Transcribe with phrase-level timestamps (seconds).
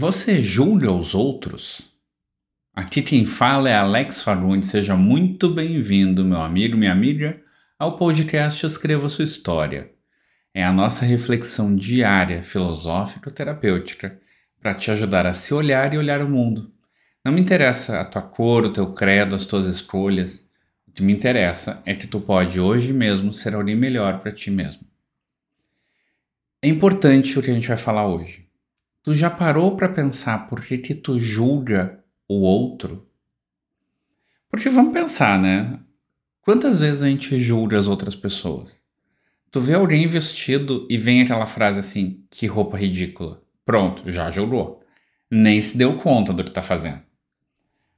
[0.00, 1.82] Você julga os outros?
[2.72, 4.70] Aqui quem fala é Alex Fagundes.
[4.70, 7.38] Seja muito bem-vindo, meu amigo, minha amiga,
[7.78, 9.90] ao podcast Escreva Sua História.
[10.54, 14.18] É a nossa reflexão diária, filosófica terapêutica
[14.58, 16.72] para te ajudar a se olhar e olhar o mundo.
[17.22, 20.48] Não me interessa a tua cor, o teu credo, as tuas escolhas.
[20.88, 24.50] O que me interessa é que tu pode hoje mesmo ser alguém melhor para ti
[24.50, 24.80] mesmo.
[26.62, 28.48] É importante o que a gente vai falar hoje.
[29.02, 33.08] Tu já parou para pensar por que, que tu julga o outro?
[34.50, 35.80] Porque vamos pensar, né?
[36.42, 38.84] Quantas vezes a gente julga as outras pessoas?
[39.50, 43.42] Tu vê alguém vestido e vem aquela frase assim: que roupa ridícula.
[43.64, 44.82] Pronto, já julgou.
[45.30, 47.02] Nem se deu conta do que tá fazendo.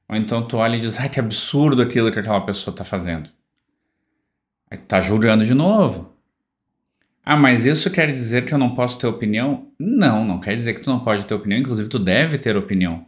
[0.08, 3.28] Ou então tu olha e diz: ai, que absurdo aquilo que aquela pessoa tá fazendo.
[4.70, 6.11] Aí tu tá julgando de novo.
[7.24, 9.68] Ah, mas isso quer dizer que eu não posso ter opinião?
[9.78, 13.06] Não, não quer dizer que tu não pode ter opinião, inclusive tu deve ter opinião.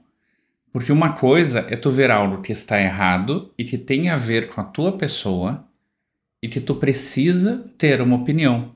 [0.73, 4.49] Porque uma coisa é tu ver algo que está errado e que tem a ver
[4.49, 5.67] com a tua pessoa
[6.43, 8.75] e que tu precisa ter uma opinião.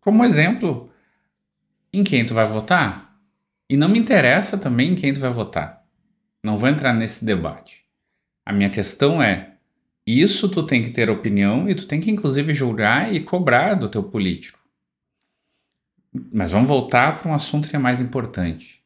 [0.00, 0.90] Como exemplo,
[1.92, 3.18] em quem tu vai votar?
[3.68, 5.84] E não me interessa também em quem tu vai votar.
[6.42, 7.84] Não vou entrar nesse debate.
[8.44, 9.55] A minha questão é:
[10.06, 13.88] isso tu tem que ter opinião e tu tem que inclusive julgar e cobrar do
[13.88, 14.58] teu político.
[16.32, 18.82] Mas vamos voltar para um assunto que é mais importante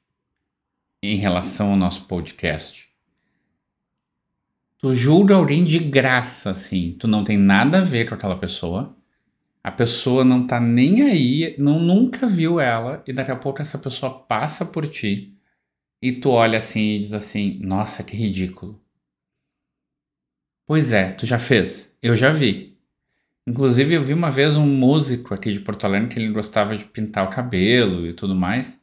[1.03, 2.89] em relação ao nosso podcast.
[4.79, 6.97] Tu julga alguém de graça, assim.
[6.99, 8.97] Tu não tem nada a ver com aquela pessoa.
[9.63, 13.79] A pessoa não tá nem aí, não nunca viu ela, e daqui a pouco essa
[13.79, 15.35] pessoa passa por ti.
[16.01, 18.81] E tu olha assim e diz assim: Nossa, que ridículo.
[20.71, 21.99] Pois é, tu já fez?
[22.01, 22.79] Eu já vi.
[23.45, 26.85] Inclusive, eu vi uma vez um músico aqui de Porto Alegre que ele gostava de
[26.85, 28.81] pintar o cabelo e tudo mais.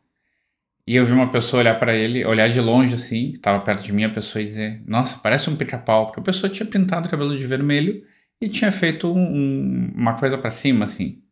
[0.85, 3.85] E eu vi uma pessoa olhar para ele, olhar de longe assim, que estava perto
[3.85, 6.07] de mim, a pessoa e dizer: Nossa, parece um pica-pau.
[6.07, 8.03] Porque a pessoa tinha pintado o cabelo de vermelho
[8.41, 11.23] e tinha feito um, uma coisa para cima, assim.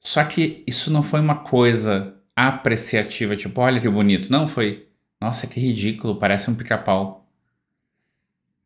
[0.00, 4.30] Só que isso não foi uma coisa apreciativa, tipo, olha que bonito.
[4.30, 4.86] Não, foi,
[5.18, 7.23] nossa, que ridículo, parece um pica-pau.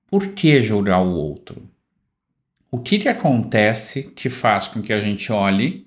[0.08, 1.68] Por que julgar o outro?
[2.70, 5.86] O que, que acontece que faz com que a gente olhe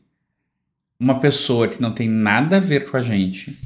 [0.99, 3.57] uma pessoa que não tem nada a ver com a gente,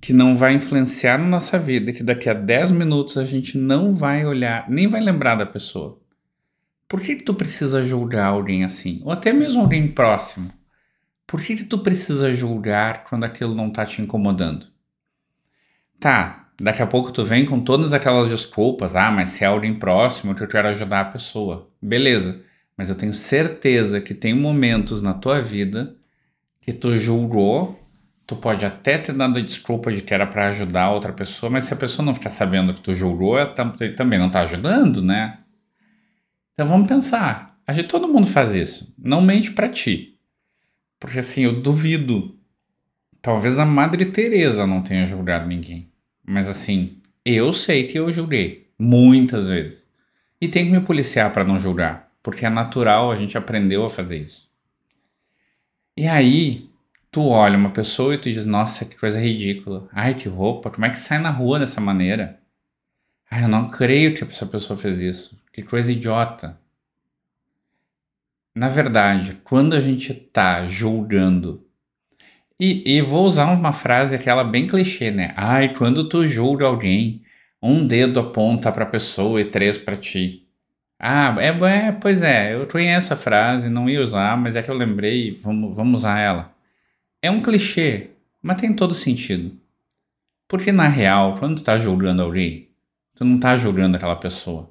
[0.00, 3.94] que não vai influenciar na nossa vida, que daqui a 10 minutos a gente não
[3.94, 6.00] vai olhar, nem vai lembrar da pessoa?
[6.88, 9.00] Por que, que tu precisa julgar alguém assim?
[9.04, 10.50] Ou até mesmo alguém próximo?
[11.24, 14.66] Por que, que tu precisa julgar quando aquilo não tá te incomodando?
[16.00, 18.94] Tá, Daqui a pouco tu vem com todas aquelas desculpas.
[18.94, 21.70] Ah, mas se é alguém próximo que eu quero ajudar a pessoa.
[21.80, 22.42] Beleza.
[22.76, 25.96] Mas eu tenho certeza que tem momentos na tua vida
[26.60, 27.80] que tu julgou.
[28.26, 31.64] Tu pode até ter dado a desculpa de que era para ajudar outra pessoa, mas
[31.64, 33.52] se a pessoa não ficar sabendo que tu julgou, ela
[33.96, 35.38] também não tá ajudando, né?
[36.52, 37.58] Então vamos pensar.
[37.66, 38.94] A gente, todo mundo faz isso.
[38.98, 40.18] Não mente para ti.
[41.00, 42.38] Porque assim, eu duvido.
[43.22, 45.89] Talvez a Madre Teresa não tenha julgado ninguém.
[46.30, 49.90] Mas assim, eu sei que eu julguei muitas vezes.
[50.40, 53.90] E tem que me policiar para não julgar, porque é natural, a gente aprendeu a
[53.90, 54.48] fazer isso.
[55.96, 56.70] E aí,
[57.10, 59.88] tu olha uma pessoa e tu diz: "Nossa, que coisa ridícula.
[59.92, 62.40] Ai, que roupa, como é que sai na rua dessa maneira?"
[63.28, 65.36] Ai, eu não creio que essa pessoa fez isso.
[65.52, 66.60] Que coisa idiota.
[68.54, 71.66] Na verdade, quando a gente tá julgando
[72.60, 75.32] e, e vou usar uma frase aquela bem clichê, né?
[75.34, 77.22] Ai, quando tu julga alguém,
[77.62, 80.46] um dedo aponta para a pessoa e três para ti.
[80.98, 84.70] Ah, é, é, pois é, eu conheço a frase, não ia usar, mas é que
[84.70, 86.54] eu lembrei, vamos, vamos usar ela.
[87.22, 88.10] É um clichê,
[88.42, 89.58] mas tem todo sentido.
[90.46, 92.68] Porque na real, quando tu tá julgando alguém,
[93.14, 94.70] tu não tá julgando aquela pessoa.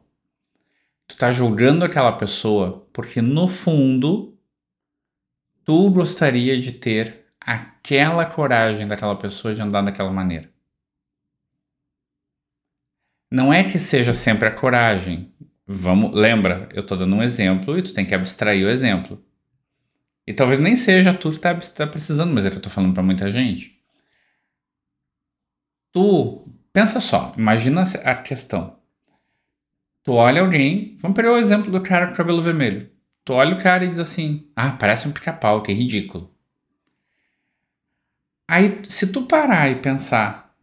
[1.08, 4.38] Tu tá julgando aquela pessoa porque no fundo
[5.66, 7.19] tu gostaria de ter
[7.50, 10.48] aquela coragem daquela pessoa de andar daquela maneira.
[13.32, 15.34] Não é que seja sempre a coragem.
[15.66, 19.24] Vamos, lembra, eu estou dando um exemplo e tu tem que abstrair o exemplo.
[20.28, 22.94] E talvez nem seja tu que está tá precisando, mas é que eu estou falando
[22.94, 23.80] para muita gente.
[25.92, 28.78] Tu, pensa só, imagina a questão.
[30.04, 32.92] Tu olha alguém, vamos pegar o exemplo do cara com cabelo vermelho.
[33.26, 36.34] Tu olha o cara e diz assim: Ah, parece um pica-pau, que ridículo.
[38.52, 40.56] Aí, se tu parar e pensar,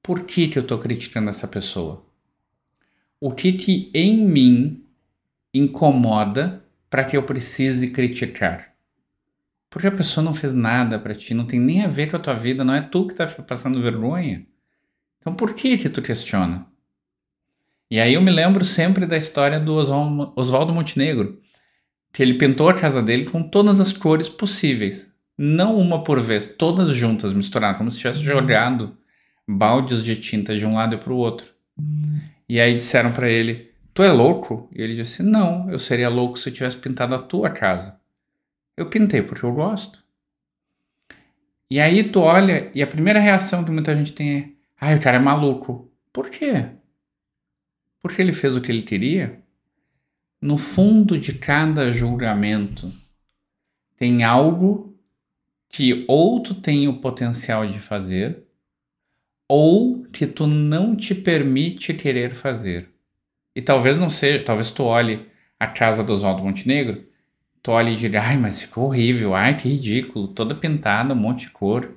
[0.00, 2.06] por que, que eu estou criticando essa pessoa?
[3.18, 4.84] O que que em mim
[5.52, 8.72] incomoda para que eu precise criticar?
[9.68, 12.20] Porque a pessoa não fez nada para ti, não tem nem a ver com a
[12.20, 14.46] tua vida, não é tu que está passando vergonha.
[15.18, 16.64] Então por que que tu questiona?
[17.90, 19.74] E aí eu me lembro sempre da história do
[20.36, 21.42] Oswaldo Montenegro,
[22.12, 26.46] que ele pintou a casa dele com todas as cores possíveis, não uma por vez,
[26.46, 28.24] todas juntas, misturadas, como se tivesse uhum.
[28.24, 28.96] jogado
[29.46, 31.52] baldes de tinta de um lado e para o outro.
[32.48, 34.68] E aí disseram para ele: Tu é louco?
[34.74, 38.00] E ele disse: Não, eu seria louco se eu tivesse pintado a tua casa.
[38.76, 40.02] Eu pintei porque eu gosto.
[41.70, 44.48] E aí tu olha e a primeira reação que muita gente tem é:
[44.80, 45.90] Ai, o cara é maluco.
[46.12, 46.68] Por quê?
[48.02, 49.40] porque ele fez o que ele queria,
[50.40, 52.92] no fundo de cada julgamento
[53.96, 54.91] tem algo
[55.72, 58.44] que ou tu tem o potencial de fazer,
[59.48, 62.90] ou que tu não te permite querer fazer.
[63.56, 65.26] E talvez não seja, talvez tu olhe
[65.58, 67.06] a casa do Oswaldo Montenegro,
[67.62, 71.46] tu olhe e diga, ai, mas ficou horrível, ai, que ridículo, toda pintada, um monte
[71.46, 71.96] de cor.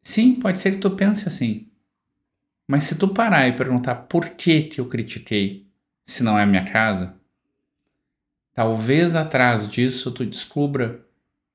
[0.00, 1.68] Sim, pode ser que tu pense assim.
[2.68, 5.66] Mas se tu parar e perguntar por que que eu critiquei,
[6.06, 7.16] se não é a minha casa,
[8.54, 11.03] talvez atrás disso tu descubra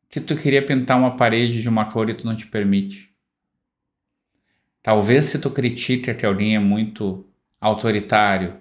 [0.09, 3.13] que tu queria pintar uma parede de uma cor e tu não te permite.
[4.81, 7.27] Talvez se tu critica que alguém é muito
[7.61, 8.57] autoritário,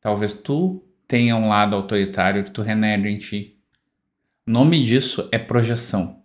[0.00, 3.56] talvez tu tenha um lado autoritário que tu renega em ti.
[4.46, 6.22] O nome disso é projeção.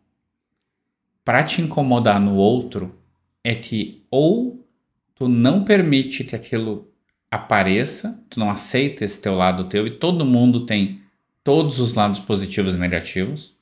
[1.24, 3.00] Para te incomodar no outro
[3.44, 4.68] é que ou
[5.14, 6.92] tu não permite que aquilo
[7.30, 11.02] apareça, tu não aceita esse teu lado teu e todo mundo tem
[11.44, 13.55] todos os lados positivos e negativos.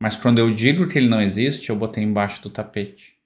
[0.00, 3.18] Mas quando eu digo que ele não existe, eu botei embaixo do tapete.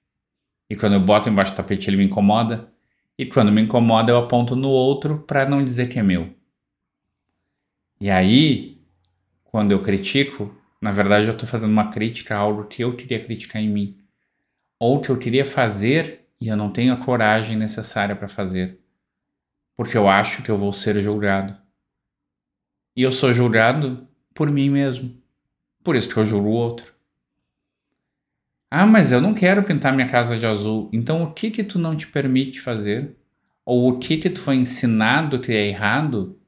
[0.69, 2.71] E quando eu boto embaixo do tapete, ele me incomoda.
[3.17, 6.33] E quando me incomoda, eu aponto no outro para não dizer que é meu.
[7.99, 8.81] E aí,
[9.43, 13.23] quando eu critico, na verdade eu estou fazendo uma crítica a algo que eu queria
[13.23, 13.97] criticar em mim.
[14.79, 18.79] Ou que eu queria fazer e eu não tenho a coragem necessária para fazer,
[19.77, 21.55] porque eu acho que eu vou ser julgado.
[22.95, 25.20] E eu sou julgado por mim mesmo.
[25.83, 26.93] Por isso que eu julgo o outro.
[28.69, 30.89] Ah, mas eu não quero pintar minha casa de azul.
[30.93, 33.17] Então o que que tu não te permite fazer?
[33.65, 36.39] Ou o que que tu foi ensinado que é errado?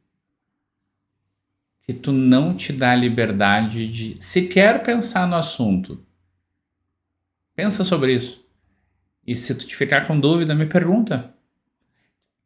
[1.82, 6.06] Que tu não te dá a liberdade de sequer pensar no assunto.
[7.54, 8.44] Pensa sobre isso.
[9.28, 11.34] E se tu te ficar com dúvida, me pergunta.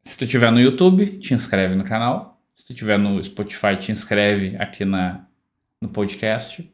[0.02, 2.42] Se tu tiver no YouTube, te inscreve no canal.
[2.56, 5.26] Se tu tiver no Spotify, te inscreve aqui na,
[5.80, 6.68] no podcast.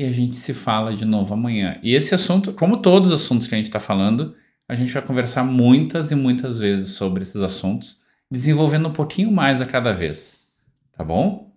[0.00, 1.78] E a gente se fala de novo amanhã.
[1.82, 4.34] E esse assunto, como todos os assuntos que a gente está falando,
[4.66, 8.00] a gente vai conversar muitas e muitas vezes sobre esses assuntos,
[8.30, 10.46] desenvolvendo um pouquinho mais a cada vez.
[10.90, 11.54] Tá bom?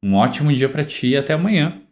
[0.00, 1.82] Um ótimo dia para ti e até amanhã.